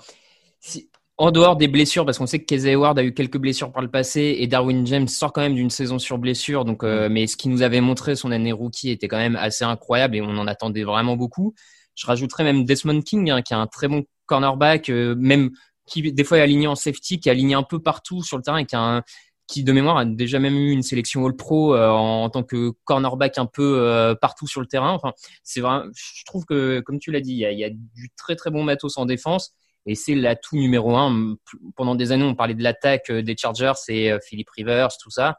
si, 0.60 0.90
en 1.18 1.30
dehors 1.30 1.56
des 1.56 1.68
blessures, 1.68 2.04
parce 2.04 2.18
qu'on 2.18 2.26
sait 2.26 2.40
que 2.40 2.44
Casey 2.44 2.72
Hayward 2.72 2.98
a 2.98 3.04
eu 3.04 3.14
quelques 3.14 3.38
blessures 3.38 3.72
par 3.72 3.82
le 3.82 3.90
passé 3.90 4.36
et 4.38 4.46
Darwin 4.46 4.86
James 4.86 5.08
sort 5.08 5.32
quand 5.32 5.40
même 5.40 5.54
d'une 5.54 5.70
saison 5.70 5.98
sur 5.98 6.18
blessure. 6.18 6.64
Donc, 6.64 6.84
euh, 6.84 7.08
mais 7.10 7.26
ce 7.26 7.36
qui 7.36 7.48
nous 7.48 7.62
avait 7.62 7.80
montré 7.80 8.16
son 8.16 8.32
année 8.32 8.52
rookie 8.52 8.90
était 8.90 9.08
quand 9.08 9.16
même 9.16 9.36
assez 9.36 9.64
incroyable 9.64 10.16
et 10.16 10.20
on 10.20 10.36
en 10.36 10.46
attendait 10.46 10.84
vraiment 10.84 11.16
beaucoup. 11.16 11.54
Je 11.94 12.06
rajouterais 12.06 12.44
même 12.44 12.64
Desmond 12.64 13.00
King, 13.00 13.30
hein, 13.30 13.40
qui 13.40 13.54
a 13.54 13.58
un 13.58 13.66
très 13.66 13.88
bon 13.88 14.04
cornerback, 14.26 14.90
euh, 14.90 15.14
même 15.16 15.50
qui 15.86 16.12
des 16.12 16.24
fois 16.24 16.38
est 16.38 16.42
aligné 16.42 16.66
en 16.66 16.74
safety, 16.74 17.18
qui 17.18 17.28
est 17.28 17.32
aligné 17.32 17.54
un 17.54 17.62
peu 17.62 17.80
partout 17.80 18.22
sur 18.22 18.36
le 18.36 18.42
terrain 18.42 18.58
et 18.58 18.66
qui 18.66 18.76
a 18.76 18.80
un, 18.80 19.02
qui 19.46 19.62
de 19.62 19.72
mémoire 19.72 19.96
a 19.98 20.04
déjà 20.04 20.38
même 20.38 20.56
eu 20.56 20.72
une 20.72 20.82
sélection 20.82 21.24
All 21.24 21.36
Pro 21.36 21.74
euh, 21.74 21.88
en, 21.88 22.28
tant 22.30 22.42
que 22.42 22.72
cornerback 22.84 23.38
un 23.38 23.46
peu 23.46 23.78
euh, 23.80 24.14
partout 24.14 24.46
sur 24.46 24.60
le 24.60 24.66
terrain. 24.66 24.92
Enfin, 24.92 25.12
c'est 25.44 25.60
vraiment, 25.60 25.84
je 25.94 26.24
trouve 26.24 26.44
que 26.44 26.80
comme 26.80 26.98
tu 26.98 27.12
l'as 27.12 27.20
dit, 27.20 27.32
il 27.32 27.58
y, 27.58 27.64
a, 27.64 27.70
du 27.70 28.10
très 28.16 28.34
très 28.34 28.50
bon 28.50 28.64
matos 28.64 28.98
en 28.98 29.06
défense 29.06 29.54
et 29.86 29.94
c'est 29.94 30.16
l'atout 30.16 30.56
numéro 30.56 30.96
un. 30.96 31.36
Pendant 31.76 31.94
des 31.94 32.10
années, 32.10 32.24
on 32.24 32.34
parlait 32.34 32.54
de 32.54 32.62
l'attaque 32.62 33.10
euh, 33.10 33.22
des 33.22 33.36
Chargers, 33.36 33.74
c'est 33.76 34.18
Philip 34.24 34.48
Rivers, 34.50 34.96
tout 35.00 35.10
ça. 35.10 35.38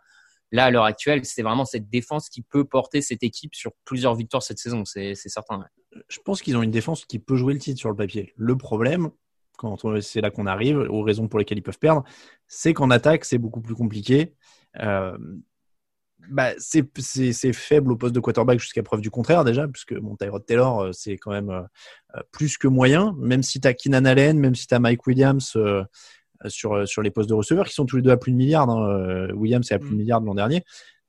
Là, 0.54 0.66
à 0.66 0.72
l'heure 0.72 0.86
actuelle, 0.86 1.26
c'est 1.26 1.42
vraiment 1.42 1.66
cette 1.66 1.90
défense 1.90 2.30
qui 2.30 2.42
peut 2.42 2.64
porter 2.64 3.02
cette 3.02 3.24
équipe 3.24 3.54
sur 3.54 3.72
plusieurs 3.84 4.16
victoires 4.16 4.42
cette 4.42 4.60
saison, 4.60 4.86
c'est 4.86 5.14
certain. 5.16 5.66
Je 6.08 6.20
pense 6.24 6.42
qu'ils 6.42 6.56
ont 6.56 6.64
une 6.64 6.72
défense 6.72 7.04
qui 7.04 7.20
peut 7.20 7.36
jouer 7.36 7.54
le 7.54 7.60
titre 7.60 7.80
sur 7.80 7.90
le 7.90 7.98
papier. 7.98 8.34
Le 8.38 8.56
problème, 8.56 9.12
quand 9.58 9.78
c'est 10.02 10.22
là 10.22 10.32
qu'on 10.32 10.46
arrive, 10.46 10.78
aux 10.78 11.02
raisons 11.02 11.28
pour 11.28 11.40
lesquelles 11.40 11.58
ils 11.58 11.64
peuvent 11.64 11.80
perdre, 11.80 12.04
c'est 12.48 12.74
qu'en 12.74 12.90
attaque, 12.90 13.26
c'est 13.26 13.38
beaucoup 13.38 13.62
plus 13.62 13.76
compliqué. 13.76 14.34
Euh, 14.80 15.18
bah, 16.30 16.52
c'est 16.58 16.86
c'est- 17.00 17.32
c'est 17.32 17.54
faible 17.54 17.92
au 17.92 17.96
poste 17.96 18.14
de 18.16 18.20
quarterback 18.20 18.60
jusqu'à 18.60 18.84
preuve 18.84 19.02
du 19.02 19.10
contraire 19.10 19.44
déjà, 19.46 19.68
puisque 19.68 19.94
mon 19.94 20.16
Tyrod 20.18 20.46
Taylor, 20.46 20.80
euh, 20.82 20.92
c'est 20.92 21.18
quand 21.18 21.32
même 21.32 21.50
euh, 21.50 21.62
euh, 22.16 22.22
plus 22.32 22.58
que 22.58 22.68
moyen, 22.68 23.16
même 23.20 23.44
si 23.44 23.62
tu 23.62 23.68
as 23.68 23.74
Keenan 23.74 24.04
Allen, 24.06 24.38
même 24.40 24.56
si 24.56 24.68
tu 24.68 24.74
as 24.76 24.80
Mike 24.80 25.06
Williams 25.08 25.54
euh, 25.56 25.84
sur, 26.48 26.88
sur 26.88 27.02
les 27.02 27.12
postes 27.12 27.30
de 27.30 27.34
receveurs, 27.34 27.68
qui 27.68 27.74
sont 27.74 27.86
tous 27.86 27.98
les 27.98 28.02
deux 28.02 28.12
à 28.12 28.18
plus 28.18 28.32
de 28.32 28.38
milliards. 28.38 28.70
hein. 28.70 29.28
Williams 29.34 29.72
est 29.72 29.76
à 29.76 29.80
plus 29.80 29.90
de 29.92 29.96
Mm. 29.96 29.98
milliards 29.98 30.22
de 30.22 30.26
l'an 30.26 30.36
dernier. 30.36 30.64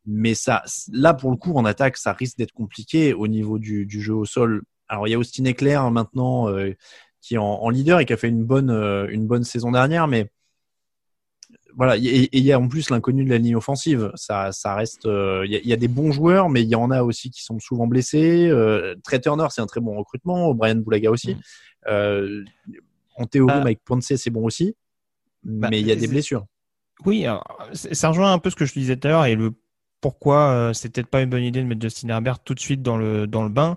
Mais 0.07 0.35
ça, 0.35 0.63
là, 0.93 1.13
pour 1.15 1.31
le 1.31 1.37
coup, 1.37 1.53
en 1.55 1.65
attaque, 1.65 1.97
ça 1.99 2.13
risque 2.13 2.39
d'être 2.39 2.53
compliqué 2.53 3.13
au 3.13 3.27
niveau 3.29 3.59
du, 3.59 3.85
du 3.87 4.01
jeu 4.01 4.15
au 4.15 4.25
sol. 4.25 4.63
Alors, 4.89 5.07
il 5.07 5.11
y 5.11 5.15
a 5.15 5.19
Austin 5.19 5.45
Eclair 5.45 5.83
hein, 5.83 5.91
maintenant 5.91 6.49
euh, 6.49 6.73
qui 7.21 7.35
est 7.35 7.39
en, 7.39 7.45
en 7.45 7.69
leader 7.71 8.01
et 8.01 8.07
qui 8.07 8.13
a 8.15 8.17
fait 8.17 8.29
une 8.29 8.45
bonne, 8.45 8.71
une 8.71 9.27
bonne 9.27 9.45
saison 9.45 9.71
dernière, 9.73 10.07
mais 10.09 10.31
voilà, 11.79 11.97
et 11.97 12.29
il 12.33 12.43
y 12.45 12.53
a 12.53 12.59
en 12.59 12.69
plus 12.69 12.91
l'inconnu 12.91 13.25
de 13.25 13.31
la 13.31 13.39
ligne 13.39 13.57
offensive. 13.57 14.11
Ça, 14.17 14.53
ça 14.53 14.75
reste. 14.75 15.07
euh, 15.07 15.45
Il 15.47 15.53
y, 15.53 15.57
a, 15.57 15.61
il 15.61 15.67
y 15.69 15.73
a 15.73 15.77
des 15.77 15.89
bons 15.89 16.13
joueurs, 16.13 16.51
mais 16.51 16.63
il 16.63 16.69
y 16.69 16.75
en 16.75 16.91
a 16.91 17.03
aussi 17.03 17.31
qui 17.31 17.43
sont 17.43 17.59
souvent 17.61 17.87
blessés. 17.87 18.49
Euh, 18.49 18.97
Trey 19.05 19.21
Turner, 19.21 19.47
c'est 19.51 19.61
un 19.63 19.67
très 19.67 19.81
bon 19.81 19.97
recrutement. 19.97 20.53
Brian 20.55 20.75
Boulaga 20.75 21.11
aussi. 21.11 21.37
Mm. 21.37 21.41
Euh, 21.87 22.45
en 23.17 23.25
théorie, 23.27 23.55
Bah- 23.55 23.65
Mike 23.65 23.81
Ponce, 23.85 24.13
c'est 24.15 24.31
bon 24.31 24.45
aussi, 24.45 24.75
Bah, 25.45 25.69
mais 25.71 25.81
il 25.81 25.87
y 25.87 25.93
a 25.93 25.97
des 25.97 26.09
blessures. 26.09 26.45
Oui, 27.07 27.25
alors, 27.25 27.45
ça 27.73 28.09
rejoint 28.09 28.33
un 28.33 28.39
peu 28.39 28.51
ce 28.51 28.57
que 28.57 28.67
je 28.67 28.73
disais 28.75 28.97
tout 28.97 29.07
à 29.07 29.11
l'heure 29.13 29.25
et 29.27 29.37
le 29.37 29.53
pourquoi 30.01 30.51
euh, 30.51 30.73
c'est 30.73 30.89
peut-être 30.93 31.07
pas 31.09 31.23
une 31.23 31.31
bonne 31.31 31.43
idée 31.45 31.61
de 31.63 31.67
mettre 31.67 31.81
Justin 31.81 32.09
Herbert 32.09 32.41
tout 32.41 32.55
de 32.55 32.61
suite 32.61 32.83
dans 32.83 32.97
le 32.97 33.27
dans 33.27 33.43
le 33.45 33.49
bain. 33.49 33.77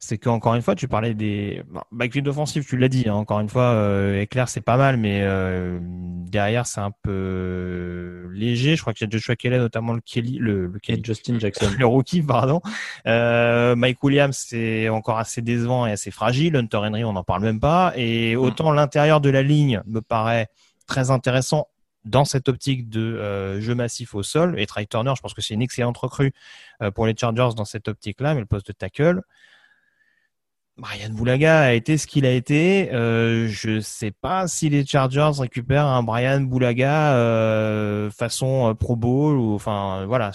C'est 0.00 0.16
qu'encore 0.16 0.54
une 0.54 0.62
fois, 0.62 0.76
tu 0.76 0.86
parlais 0.86 1.14
des 1.14 1.62
backfield 1.90 2.28
offensif, 2.28 2.66
tu 2.66 2.76
l'as 2.76 2.88
dit. 2.88 3.08
hein, 3.08 3.14
encore 3.14 3.40
une 3.40 3.48
fois, 3.48 3.72
euh, 3.72 4.20
Éclair 4.20 4.48
c'est 4.48 4.60
pas 4.60 4.76
mal, 4.76 4.96
mais 4.96 5.22
euh, 5.22 5.80
derrière 5.82 6.66
c'est 6.66 6.80
un 6.80 6.92
peu 7.02 8.28
léger. 8.32 8.76
Je 8.76 8.80
crois 8.82 8.94
qu'il 8.94 9.06
y 9.06 9.08
a 9.08 9.10
Joshua 9.10 9.34
Kelly, 9.34 9.58
notamment 9.58 9.94
le 9.94 10.00
Kelly, 10.00 10.38
le, 10.38 10.66
le 10.66 10.78
Kelly, 10.78 11.02
Justin 11.04 11.40
Jackson. 11.40 11.70
le 11.78 11.86
rookie, 11.86 12.22
pardon. 12.22 12.60
Euh, 13.06 13.74
Mike 13.74 14.02
Williams, 14.04 14.36
c'est 14.36 14.88
encore 14.88 15.18
assez 15.18 15.42
décevant 15.42 15.86
et 15.86 15.92
assez 15.92 16.12
fragile. 16.12 16.54
Hunter 16.54 16.78
Henry, 16.78 17.04
on 17.04 17.14
n'en 17.14 17.24
parle 17.24 17.42
même 17.42 17.60
pas. 17.60 17.92
Et 17.96 18.36
autant 18.36 18.70
l'intérieur 18.70 19.20
de 19.20 19.30
la 19.30 19.42
ligne 19.42 19.82
me 19.86 20.00
paraît 20.00 20.46
très 20.86 21.10
intéressant 21.10 21.68
dans 22.04 22.24
cette 22.24 22.48
optique 22.48 22.88
de 22.88 23.00
euh, 23.00 23.60
jeu 23.60 23.74
massif 23.74 24.14
au 24.14 24.22
sol. 24.22 24.58
Et 24.58 24.66
Trey 24.66 24.86
Turner, 24.86 25.12
je 25.16 25.20
pense 25.20 25.34
que 25.34 25.42
c'est 25.42 25.54
une 25.54 25.62
excellente 25.62 25.98
recrue 25.98 26.32
euh, 26.82 26.90
pour 26.90 27.06
les 27.06 27.14
Chargers 27.16 27.50
dans 27.56 27.64
cette 27.64 27.88
optique-là, 27.88 28.34
mais 28.34 28.40
le 28.40 28.46
poste 28.46 28.68
de 28.68 28.72
tackle. 28.72 29.22
Brian 30.78 31.10
Boulaga 31.10 31.60
a 31.60 31.72
été 31.72 31.98
ce 31.98 32.06
qu'il 32.06 32.24
a 32.24 32.30
été. 32.30 32.92
Euh, 32.92 33.48
je 33.48 33.80
sais 33.80 34.12
pas 34.12 34.46
si 34.46 34.68
les 34.68 34.86
Chargers 34.86 35.32
récupèrent 35.40 35.86
un 35.86 36.04
Brian 36.04 36.40
Boulaga 36.40 37.14
euh, 37.16 38.10
façon 38.10 38.68
euh, 38.68 38.74
Pro 38.74 38.94
Bowl 38.94 39.36
ou 39.36 39.54
enfin 39.54 40.06
voilà. 40.06 40.30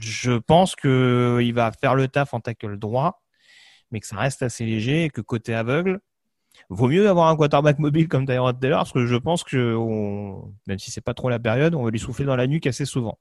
Je, 0.00 0.32
pense 0.38 0.74
que 0.76 1.40
il 1.42 1.52
va 1.52 1.72
faire 1.72 1.94
le 1.94 2.08
taf 2.08 2.32
en 2.32 2.40
tackle 2.40 2.78
droit, 2.78 3.20
mais 3.90 4.00
que 4.00 4.06
ça 4.06 4.16
reste 4.16 4.42
assez 4.42 4.64
léger 4.64 5.04
et 5.04 5.10
que 5.10 5.20
côté 5.20 5.54
aveugle, 5.54 6.00
vaut 6.70 6.88
mieux 6.88 7.08
avoir 7.08 7.28
un 7.28 7.36
quarterback 7.36 7.78
mobile 7.78 8.08
comme 8.08 8.26
Tyrod 8.26 8.58
Taylor 8.60 8.78
parce 8.80 8.92
que 8.92 9.06
je 9.06 9.16
pense 9.16 9.44
que 9.44 9.76
même 10.66 10.78
si 10.78 10.90
c'est 10.90 11.02
pas 11.02 11.14
trop 11.14 11.28
la 11.28 11.38
période, 11.38 11.74
on 11.74 11.82
va 11.82 11.90
lui 11.90 11.98
souffler 11.98 12.24
dans 12.24 12.36
la 12.36 12.46
nuque 12.46 12.66
assez 12.66 12.86
souvent. 12.86 13.18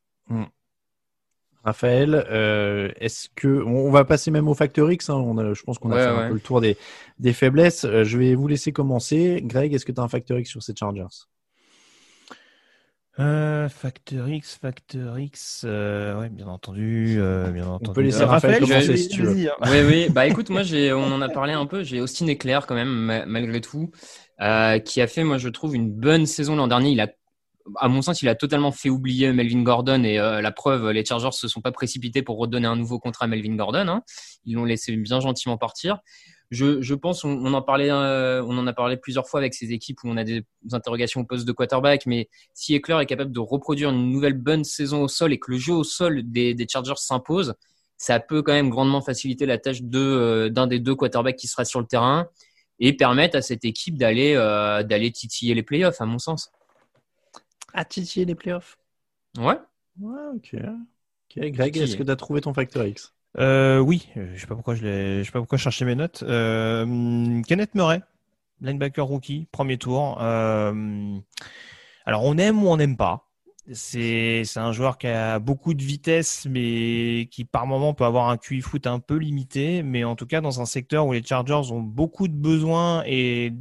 Raphaël, 1.64 2.16
euh, 2.32 2.92
est-ce 3.00 3.30
que 3.36 3.48
on 3.64 3.88
on 3.88 3.92
va 3.92 4.04
passer 4.06 4.32
même 4.32 4.48
au 4.48 4.54
Factor 4.56 4.92
X 4.92 5.10
hein, 5.10 5.16
on 5.16 5.38
a, 5.38 5.54
Je 5.54 5.62
pense 5.64 5.78
qu'on 5.80 5.92
a 5.92 5.94
Ouais, 5.96 6.00
fait 6.00 6.10
un 6.12 6.22
peu 6.24 6.34
le 6.34 6.40
tour 6.40 6.60
des, 6.62 6.78
des 7.20 7.34
faiblesses. 7.34 7.86
Euh, 7.86 8.04
je 8.04 8.18
vais 8.18 8.36
vous 8.36 8.48
laisser 8.48 8.72
commencer. 8.74 9.42
Greg, 9.44 9.74
est-ce 9.74 9.86
que 9.86 9.92
tu 9.92 10.00
as 10.00 10.04
un 10.04 10.08
Factor 10.10 10.40
X 10.40 10.50
sur 10.50 10.64
ces 10.64 10.76
Chargers? 10.76 11.06
Euh, 13.20 13.68
Factor 13.68 14.30
X, 14.30 14.56
Factor 14.58 15.20
X, 15.20 15.64
euh, 15.68 16.18
ouais, 16.20 16.30
bien 16.30 16.48
entendu, 16.48 17.18
euh, 17.20 17.52
bien 17.52 17.68
entendu. 17.68 17.94
peut 17.96 18.02
laisser 18.02 18.24
Euh, 18.24 18.26
Raphaël 18.26 18.58
commencer 18.58 18.96
si 18.96 19.10
tu 19.10 19.22
veux. 19.24 19.38
hein. 19.60 19.68
Oui, 19.70 19.82
oui. 19.82 20.10
Bah 20.10 20.26
écoute, 20.28 20.50
moi, 20.50 20.64
j'ai, 20.64 20.94
on 20.94 21.04
en 21.12 21.22
a 21.22 21.28
parlé 21.30 21.52
un 21.54 21.66
peu. 21.66 21.84
J'ai 21.84 22.00
Austin 22.00 22.28
Eclair 22.30 22.66
quand 22.68 22.76
même, 22.76 22.88
ma- 22.90 23.26
malgré 23.26 23.60
tout, 23.60 23.92
euh, 24.42 24.80
qui 24.80 25.02
a 25.02 25.08
fait, 25.08 25.24
moi, 25.26 25.38
je 25.38 25.50
trouve, 25.50 25.76
une 25.76 25.92
bonne 25.92 26.26
saison 26.26 26.56
l'an 26.56 26.68
dernier. 26.68 26.92
Il 26.92 27.02
a, 27.02 27.10
à 27.78 27.88
mon 27.88 28.02
sens, 28.02 28.22
il 28.22 28.30
a 28.30 28.36
totalement 28.36 28.72
fait 28.72 28.90
oublier 28.90 29.32
Melvin 29.34 29.62
Gordon 29.64 30.04
et 30.04 30.20
euh, 30.20 30.42
la 30.42 30.52
preuve, 30.52 30.90
les 30.92 31.06
Chargers 31.06 31.32
se 31.32 31.48
sont 31.48 31.62
pas 31.62 31.72
précipités 31.72 32.22
pour 32.22 32.38
redonner 32.38 32.68
un 32.68 32.76
nouveau 32.76 33.00
contrat 33.00 33.26
à 33.26 33.28
Melvin 33.28 33.56
Gordon. 33.56 33.88
Hein. 33.88 34.04
Ils 34.46 34.56
l'ont 34.56 34.66
laissé 34.66 34.96
bien 34.96 35.20
gentiment 35.20 35.58
partir. 35.58 36.00
Je, 36.50 36.82
je 36.82 36.96
pense, 36.96 37.24
on, 37.24 37.30
on 37.30 37.54
en 37.54 37.62
parlait, 37.62 37.90
euh, 37.90 38.44
on 38.44 38.58
en 38.58 38.68
a 38.68 38.74
parlé 38.74 38.98
plusieurs 38.98 39.28
fois 39.28 39.40
avec 39.40 39.54
ces 39.54 39.72
équipes 39.72 40.04
où 40.04 40.10
on 40.10 40.18
a 40.18 40.26
des 40.26 40.44
interrogations 40.74 41.22
au 41.22 41.24
poste 41.24 41.48
de 41.48 41.52
quarterback, 41.54 42.06
mais 42.06 42.30
si 42.54 42.76
Eckler 42.76 42.98
est 43.02 43.06
capable 43.06 43.32
de 43.32 43.40
reproduire 43.40 43.90
une 43.92 44.12
nouvelle 44.12 44.34
bonne 44.34 44.66
saison 44.66 45.02
au 45.04 45.08
sol 45.08 45.32
et 45.32 45.40
que 45.40 45.52
le 45.52 45.58
jeu 45.58 45.74
au 45.74 45.86
sol 45.86 46.24
des, 46.26 46.54
des 46.54 46.68
Chargers 46.68 46.98
s'impose, 46.98 47.56
ça 47.96 48.20
peut 48.20 48.42
quand 48.42 48.54
même 48.54 48.70
grandement 48.70 49.02
faciliter 49.02 49.46
la 49.46 49.60
tâche 49.60 49.84
de 49.84 50.00
euh, 50.00 50.50
d'un 50.50 50.68
des 50.68 50.80
deux 50.80 50.96
quarterbacks 50.96 51.36
qui 51.38 51.48
sera 51.48 51.64
sur 51.64 51.80
le 51.80 51.86
terrain 51.86 52.28
et 52.80 52.94
permettre 52.94 53.38
à 53.38 53.42
cette 53.42 53.64
équipe 53.64 53.96
d'aller 53.98 54.34
euh, 54.36 54.82
d'aller 54.84 55.12
titiller 55.12 55.54
les 55.54 55.64
playoffs, 55.64 56.02
à 56.02 56.06
mon 56.06 56.18
sens. 56.18 56.52
À 57.74 57.86
titiller 57.86 58.26
les 58.26 58.36
playoffs. 58.36 58.78
Ouais. 59.38 59.58
Ouais, 60.00 60.22
ok. 60.36 60.56
Ok, 61.38 61.44
Greg, 61.52 61.78
est-ce 61.78 61.96
que 61.96 62.04
tu 62.04 62.12
as 62.12 62.16
trouvé 62.16 62.42
ton 62.42 62.54
Factor 62.54 62.86
X? 62.86 63.14
Euh, 63.38 63.80
oui, 63.80 64.10
euh, 64.18 64.32
je 64.36 64.42
sais 64.42 64.48
pas 64.48 64.56
pourquoi 64.56 64.76
je 64.76 64.84
l'ai, 64.84 65.20
je 65.20 65.24
sais 65.24 65.32
pas 65.32 65.40
pourquoi 65.40 65.58
je 65.58 65.64
cherchais 65.64 65.86
mes 65.86 65.96
notes. 65.96 66.24
Euh, 66.24 66.84
hum, 66.84 67.44
Kenneth 67.46 67.76
Murray, 67.76 68.02
linebacker 68.60 69.06
rookie, 69.06 69.48
premier 69.52 69.78
tour. 69.78 70.18
Euh, 70.22 71.18
alors 72.06 72.26
on 72.26 72.38
aime 72.38 72.64
ou 72.64 72.68
on 72.68 72.78
n'aime 72.78 72.98
pas. 72.98 73.28
C'est 73.72 74.44
c'est 74.44 74.60
un 74.60 74.74
joueur 74.74 74.98
qui 74.98 75.08
a 75.08 75.40
beaucoup 75.40 75.74
de 75.74 75.84
vitesse, 75.84 76.46
mais 76.50 77.30
qui 77.32 77.46
par 77.46 77.68
moment 77.68 77.94
peut 77.94 78.04
avoir 78.04 78.28
un 78.30 78.38
QI 78.38 78.60
foot 78.60 78.86
un 78.86 79.00
peu 79.00 79.16
limité. 79.16 79.84
Mais 79.84 80.04
en 80.04 80.16
tout 80.16 80.26
cas, 80.26 80.42
dans 80.42 80.60
un 80.60 80.66
secteur 80.66 81.06
où 81.06 81.14
les 81.14 81.24
Chargers 81.24 81.72
ont 81.72 81.80
beaucoup 81.82 82.28
de 82.28 82.34
besoins 82.34 83.04
et 83.06 83.54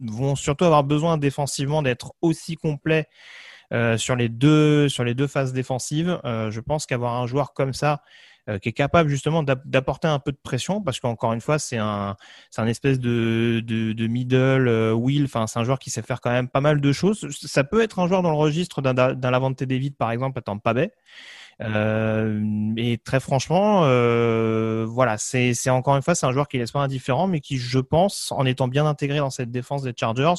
vont 0.00 0.36
surtout 0.36 0.64
avoir 0.64 0.84
besoin 0.84 1.18
défensivement 1.18 1.82
d'être 1.82 2.12
aussi 2.20 2.56
complets 2.56 3.08
euh, 3.08 3.47
sur 3.96 4.16
les 4.16 4.28
deux 4.28 4.88
sur 4.88 5.04
les 5.04 5.14
deux 5.14 5.26
phases 5.26 5.52
défensives, 5.52 6.20
euh, 6.24 6.50
je 6.50 6.60
pense 6.60 6.86
qu'avoir 6.86 7.14
un 7.14 7.26
joueur 7.26 7.52
comme 7.52 7.72
ça 7.74 8.02
euh, 8.48 8.58
qui 8.58 8.70
est 8.70 8.72
capable 8.72 9.10
justement 9.10 9.42
d'app- 9.42 9.66
d'apporter 9.66 10.08
un 10.08 10.18
peu 10.18 10.32
de 10.32 10.38
pression 10.42 10.80
parce 10.82 11.00
qu'encore 11.00 11.32
une 11.34 11.40
fois 11.42 11.58
c'est 11.58 11.76
un 11.76 12.16
c'est 12.50 12.62
un 12.62 12.66
espèce 12.66 12.98
de 12.98 13.60
de, 13.64 14.06
middle 14.06 14.68
euh, 14.68 14.92
wheel 14.92 15.24
enfin 15.24 15.46
c'est 15.46 15.58
un 15.58 15.64
joueur 15.64 15.78
qui 15.78 15.90
sait 15.90 16.02
faire 16.02 16.20
quand 16.22 16.30
même 16.30 16.48
pas 16.48 16.60
mal 16.62 16.80
de 16.80 16.92
choses. 16.92 17.28
Ça 17.30 17.62
peut 17.64 17.82
être 17.82 17.98
un 17.98 18.08
joueur 18.08 18.22
dans 18.22 18.30
le 18.30 18.36
registre 18.36 18.80
d'un 18.82 19.30
Lavante 19.30 19.62
David 19.64 19.96
par 19.96 20.10
exemple 20.12 20.38
à 20.38 20.42
Tampa 20.42 20.72
Bay. 20.74 20.84
euh, 20.84 21.37
et 21.60 22.98
très 23.04 23.18
franchement 23.18 23.80
euh, 23.82 24.86
voilà 24.88 25.18
c'est 25.18 25.52
encore 25.70 25.96
une 25.96 26.02
fois 26.02 26.14
c'est 26.14 26.24
un 26.24 26.30
joueur 26.30 26.46
qui 26.46 26.56
laisse 26.56 26.70
pas 26.70 26.80
indifférent 26.80 27.26
mais 27.26 27.40
qui 27.40 27.56
je 27.56 27.80
pense 27.80 28.30
en 28.30 28.44
étant 28.46 28.68
bien 28.68 28.86
intégré 28.86 29.18
dans 29.18 29.30
cette 29.30 29.50
défense 29.50 29.82
des 29.82 29.92
Chargers 29.96 30.34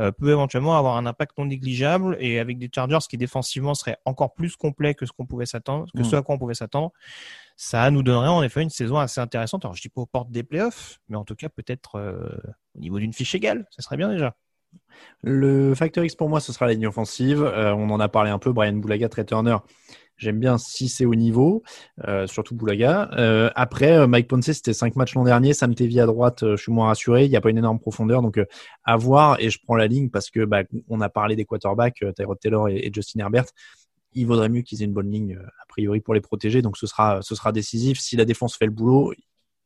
euh, 0.00 0.10
peut 0.10 0.30
éventuellement 0.30 0.76
avoir 0.76 0.96
un 0.96 1.06
impact 1.06 1.38
non 1.38 1.46
négligeable 1.46 2.16
et 2.18 2.40
avec 2.40 2.58
des 2.58 2.68
Chargers 2.74 3.06
qui 3.08 3.16
défensivement 3.16 3.74
seraient 3.74 3.98
encore 4.04 4.34
plus 4.34 4.56
complets 4.56 4.94
que 4.94 5.06
ce 5.06 5.12
qu'on 5.12 5.26
pouvait 5.26 5.46
s'attendre 5.46 5.86
que 5.94 6.00
Mm. 6.00 6.04
ce 6.04 6.16
à 6.16 6.22
quoi 6.22 6.34
on 6.34 6.38
pouvait 6.38 6.54
s'attendre 6.54 6.92
ça 7.60 7.90
nous 7.90 8.04
donnerait 8.04 8.28
en 8.28 8.42
effet 8.44 8.62
une 8.62 8.70
saison 8.70 8.98
assez 8.98 9.20
intéressante. 9.20 9.64
Alors, 9.64 9.74
je 9.74 9.82
dis 9.82 9.88
pas 9.88 10.00
aux 10.00 10.06
portes 10.06 10.30
des 10.30 10.44
playoffs, 10.44 11.00
mais 11.08 11.16
en 11.16 11.24
tout 11.24 11.34
cas, 11.34 11.48
peut-être 11.48 11.96
euh, 11.96 12.30
au 12.76 12.78
niveau 12.78 13.00
d'une 13.00 13.12
fiche 13.12 13.34
égale. 13.34 13.66
Ça 13.70 13.82
serait 13.82 13.96
bien 13.96 14.08
déjà. 14.08 14.36
Le 15.22 15.74
Factor 15.74 16.04
X 16.04 16.14
pour 16.14 16.28
moi, 16.28 16.38
ce 16.38 16.52
sera 16.52 16.66
la 16.66 16.74
ligne 16.74 16.86
offensive. 16.86 17.42
Euh, 17.42 17.74
on 17.74 17.90
en 17.90 17.98
a 17.98 18.08
parlé 18.08 18.30
un 18.30 18.38
peu. 18.38 18.52
Brian 18.52 18.74
Boulaga, 18.74 19.08
Trey 19.08 19.24
Turner. 19.24 19.56
J'aime 20.18 20.40
bien 20.40 20.58
si 20.58 20.88
c'est 20.88 21.04
au 21.04 21.14
niveau, 21.14 21.62
euh, 22.06 22.26
surtout 22.26 22.56
Boulaga. 22.56 23.08
Euh, 23.16 23.50
après, 23.54 23.96
euh, 23.96 24.06
Mike 24.08 24.26
Ponce, 24.26 24.46
c'était 24.46 24.72
cinq 24.72 24.96
matchs 24.96 25.14
l'an 25.14 25.22
dernier. 25.22 25.54
Sam 25.54 25.74
Tevi 25.76 26.00
à 26.00 26.06
droite, 26.06 26.40
je 26.42 26.56
suis 26.56 26.72
moins 26.72 26.88
rassuré. 26.88 27.24
Il 27.24 27.30
n'y 27.30 27.36
a 27.36 27.40
pas 27.40 27.50
une 27.50 27.58
énorme 27.58 27.78
profondeur, 27.78 28.20
donc 28.20 28.40
à 28.84 28.96
voir. 28.96 29.40
Et 29.40 29.48
je 29.48 29.60
prends 29.64 29.76
la 29.76 29.86
ligne 29.86 30.10
parce 30.10 30.30
que 30.30 30.44
bah, 30.44 30.64
on 30.88 31.00
a 31.00 31.08
parlé 31.08 31.36
des 31.36 31.44
quarterbacks, 31.44 32.04
Tyrod 32.16 32.38
Taylor 32.40 32.68
et, 32.68 32.78
et 32.78 32.90
Justin 32.92 33.20
Herbert. 33.20 33.44
Il 34.14 34.26
vaudrait 34.26 34.48
mieux 34.48 34.62
qu'ils 34.62 34.82
aient 34.82 34.86
une 34.86 34.92
bonne 34.92 35.10
ligne 35.10 35.38
a 35.38 35.66
priori 35.68 36.00
pour 36.00 36.14
les 36.14 36.20
protéger. 36.20 36.62
Donc 36.62 36.76
ce 36.76 36.88
sera, 36.88 37.22
ce 37.22 37.36
sera 37.36 37.52
décisif. 37.52 38.00
Si 38.00 38.16
la 38.16 38.24
défense 38.24 38.56
fait 38.56 38.66
le 38.66 38.72
boulot 38.72 39.12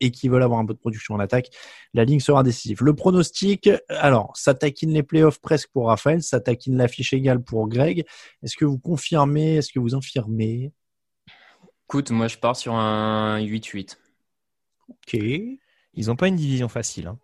et 0.02 0.10
qu'ils 0.10 0.30
veulent 0.30 0.42
avoir 0.42 0.60
un 0.60 0.66
peu 0.66 0.74
de 0.74 0.78
production 0.78 1.14
en 1.14 1.20
attaque, 1.20 1.48
la 1.94 2.04
ligne 2.04 2.20
sera 2.20 2.42
décisive. 2.42 2.82
Le 2.82 2.94
pronostic, 2.94 3.70
alors, 3.88 4.32
ça 4.36 4.52
taquine 4.54 4.90
les 4.92 5.02
playoffs 5.02 5.40
presque 5.40 5.70
pour 5.72 5.86
Raphaël, 5.88 6.22
ça 6.22 6.40
taquine 6.40 6.76
la 6.76 6.88
fiche 6.88 7.12
égale 7.12 7.40
pour 7.42 7.68
Greg. 7.68 8.04
Est-ce 8.42 8.56
que 8.56 8.64
vous 8.64 8.78
confirmez, 8.78 9.56
est-ce 9.56 9.72
que 9.72 9.78
vous 9.78 9.94
infirmez? 9.94 10.72
Écoute, 11.88 12.10
moi 12.10 12.28
je 12.28 12.38
pars 12.38 12.56
sur 12.56 12.74
un 12.74 13.38
8-8. 13.40 13.98
Ok. 14.88 15.14
Ils 15.14 16.06
n'ont 16.06 16.16
pas 16.16 16.28
une 16.28 16.36
division 16.36 16.68
facile. 16.68 17.06
Hein. 17.06 17.18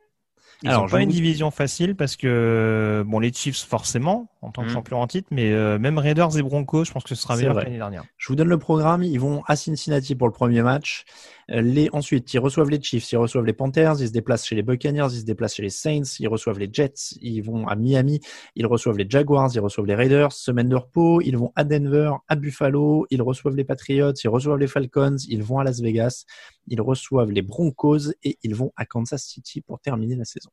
Ils 0.63 0.71
Alors, 0.71 0.87
pas 0.91 0.97
vous- 0.97 1.03
une 1.05 1.09
division 1.09 1.51
facile 1.53 1.95
parce 1.95 2.17
que, 2.17 3.05
bon, 3.07 3.21
les 3.21 3.33
Chiefs 3.33 3.63
forcément, 3.65 4.29
en 4.43 4.51
tant 4.51 4.63
que 4.63 4.67
Mhm. 4.69 4.73
champion 4.75 5.01
en 5.01 5.07
titre, 5.07 5.29
mais 5.31 5.53
euh, 5.53 5.79
même 5.79 5.99
Raiders 5.99 6.37
et 6.37 6.43
Broncos, 6.43 6.85
je 6.85 6.93
pense 6.93 7.05
que 7.05 7.11
ce 7.11 7.15
sera 7.15 7.37
C'est 7.37 7.43
meilleur 7.43 7.55
que 7.57 7.65
l'année 7.65 7.77
dernière. 7.77 8.05
Je 8.17 8.27
vous 8.29 8.35
donne 8.35 8.49
le 8.49 8.59
programme. 8.59 9.05
Ils 9.05 9.21
vont 9.21 9.43
à 9.47 9.55
Cincinnati 9.55 10.17
pour 10.17 10.27
le 10.27 10.33
premier 10.33 10.63
match. 10.63 11.05
Euh, 11.51 11.63
Les, 11.63 11.89
ensuite, 11.93 12.33
ils 12.35 12.39
reçoivent 12.39 12.69
les 12.69 12.81
Chiefs, 12.81 13.11
ils 13.13 13.17
reçoivent 13.17 13.45
les 13.45 13.53
Panthers, 13.53 14.01
ils 14.01 14.09
se 14.09 14.13
déplacent 14.13 14.47
chez 14.47 14.55
les 14.55 14.63
Buccaneers, 14.63 15.09
ils 15.11 15.21
se 15.21 15.25
déplacent 15.25 15.55
chez 15.55 15.63
les 15.63 15.71
Saints, 15.71 16.03
ils 16.19 16.29
reçoivent 16.29 16.59
les 16.59 16.69
Jets, 16.71 17.15
ils 17.21 17.41
vont 17.41 17.67
à 17.67 17.75
Miami, 17.75 18.21
ils 18.55 18.67
reçoivent 18.67 18.99
les 18.99 19.09
Jaguars, 19.09 19.51
ils 19.55 19.61
reçoivent 19.61 19.87
les 19.87 19.95
Raiders, 19.95 20.33
semaine 20.33 20.69
de 20.69 20.77
repos, 20.77 21.21
ils 21.23 21.37
vont 21.37 21.53
à 21.57 21.65
Denver, 21.65 22.13
à 22.29 22.37
Buffalo, 22.37 23.07
ils 23.11 23.23
reçoivent 23.23 23.57
les 23.57 23.65
Patriots, 23.65 24.13
ils 24.13 24.29
reçoivent 24.29 24.59
les 24.59 24.67
Falcons, 24.67 25.17
ils 25.29 25.43
vont 25.43 25.59
à 25.59 25.65
Las 25.65 25.81
Vegas, 25.81 26.25
ils 26.67 26.81
reçoivent 26.81 27.31
les 27.31 27.43
Broncos 27.43 28.13
et 28.23 28.39
ils 28.43 28.55
vont 28.55 28.73
à 28.77 28.85
Kansas 28.85 29.25
City 29.25 29.63
pour 29.63 29.81
terminer 29.81 30.17
la 30.17 30.25
saison. 30.25 30.51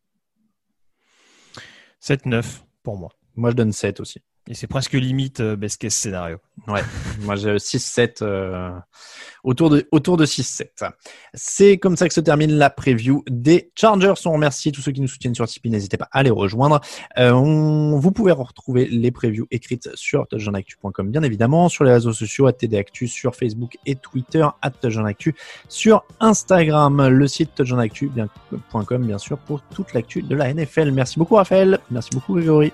7-9 2.02 2.62
pour 2.84 2.98
moi. 2.98 3.10
Moi, 3.36 3.50
je 3.50 3.56
donne 3.56 3.72
7 3.72 4.00
aussi. 4.00 4.22
Et 4.48 4.54
c'est 4.54 4.68
presque 4.68 4.94
limite 4.94 5.40
euh, 5.40 5.56
best 5.56 5.82
case 5.82 5.94
scénario. 5.94 6.38
Ouais, 6.68 6.82
moi 7.22 7.36
j'ai 7.36 7.56
6-7 7.56 8.18
euh, 8.22 8.70
autour 9.44 9.72
de 9.72 9.88
autour 9.92 10.18
de 10.18 10.26
6-7. 10.26 10.92
C'est 11.34 11.80
comme 11.80 11.98
ça 11.98 12.08
que 12.08 12.14
se 12.14 12.22
termine 12.22 12.52
la 12.52 12.70
preview 12.70 13.24
des 13.28 13.72
Chargers. 13.74 14.14
On 14.26 14.34
remercie 14.34 14.72
tous 14.72 14.82
ceux 14.82 14.92
qui 14.92 15.02
nous 15.02 15.08
soutiennent 15.08 15.34
sur 15.34 15.48
Tipeee. 15.48 15.72
N'hésitez 15.72 15.98
pas 15.98 16.10
à 16.12 16.22
les 16.22 16.30
rejoindre. 16.30 16.80
Euh, 17.18 17.32
vous 17.32 18.12
pouvez 18.12 18.32
retrouver 18.32 18.86
les 18.86 19.10
previews 19.10 19.48
écrites 19.50 19.90
sur 19.96 20.28
touchdownactu.com 20.28 21.10
bien 21.10 21.24
évidemment, 21.24 21.68
sur 21.68 21.84
les 21.84 21.92
réseaux 21.92 22.14
sociaux, 22.14 22.46
à 22.46 22.54
TDActu, 22.54 23.08
sur 23.08 23.36
Facebook 23.36 23.78
et 23.88 23.96
Twitter, 23.96 24.46
à 24.62 24.70
touchdownactu, 24.70 25.34
sur 25.70 26.04
Instagram, 26.20 27.08
le 27.08 27.28
site 27.28 27.56
touchdownactu.com 27.56 29.08
bien 29.08 29.18
sûr 29.18 29.40
pour 29.40 29.64
toute 29.64 29.94
l'actu 29.94 30.22
de 30.22 30.36
la 30.36 30.54
NFL. 30.54 30.92
Merci 30.92 31.18
beaucoup 31.18 31.36
Raphaël, 31.36 31.80
merci 31.90 32.12
beaucoup 32.14 32.36
Grégory. 32.36 32.72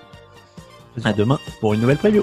À 1.04 1.12
demain 1.12 1.38
pour 1.60 1.74
une 1.74 1.80
nouvelle 1.80 1.96
preview. 1.96 2.22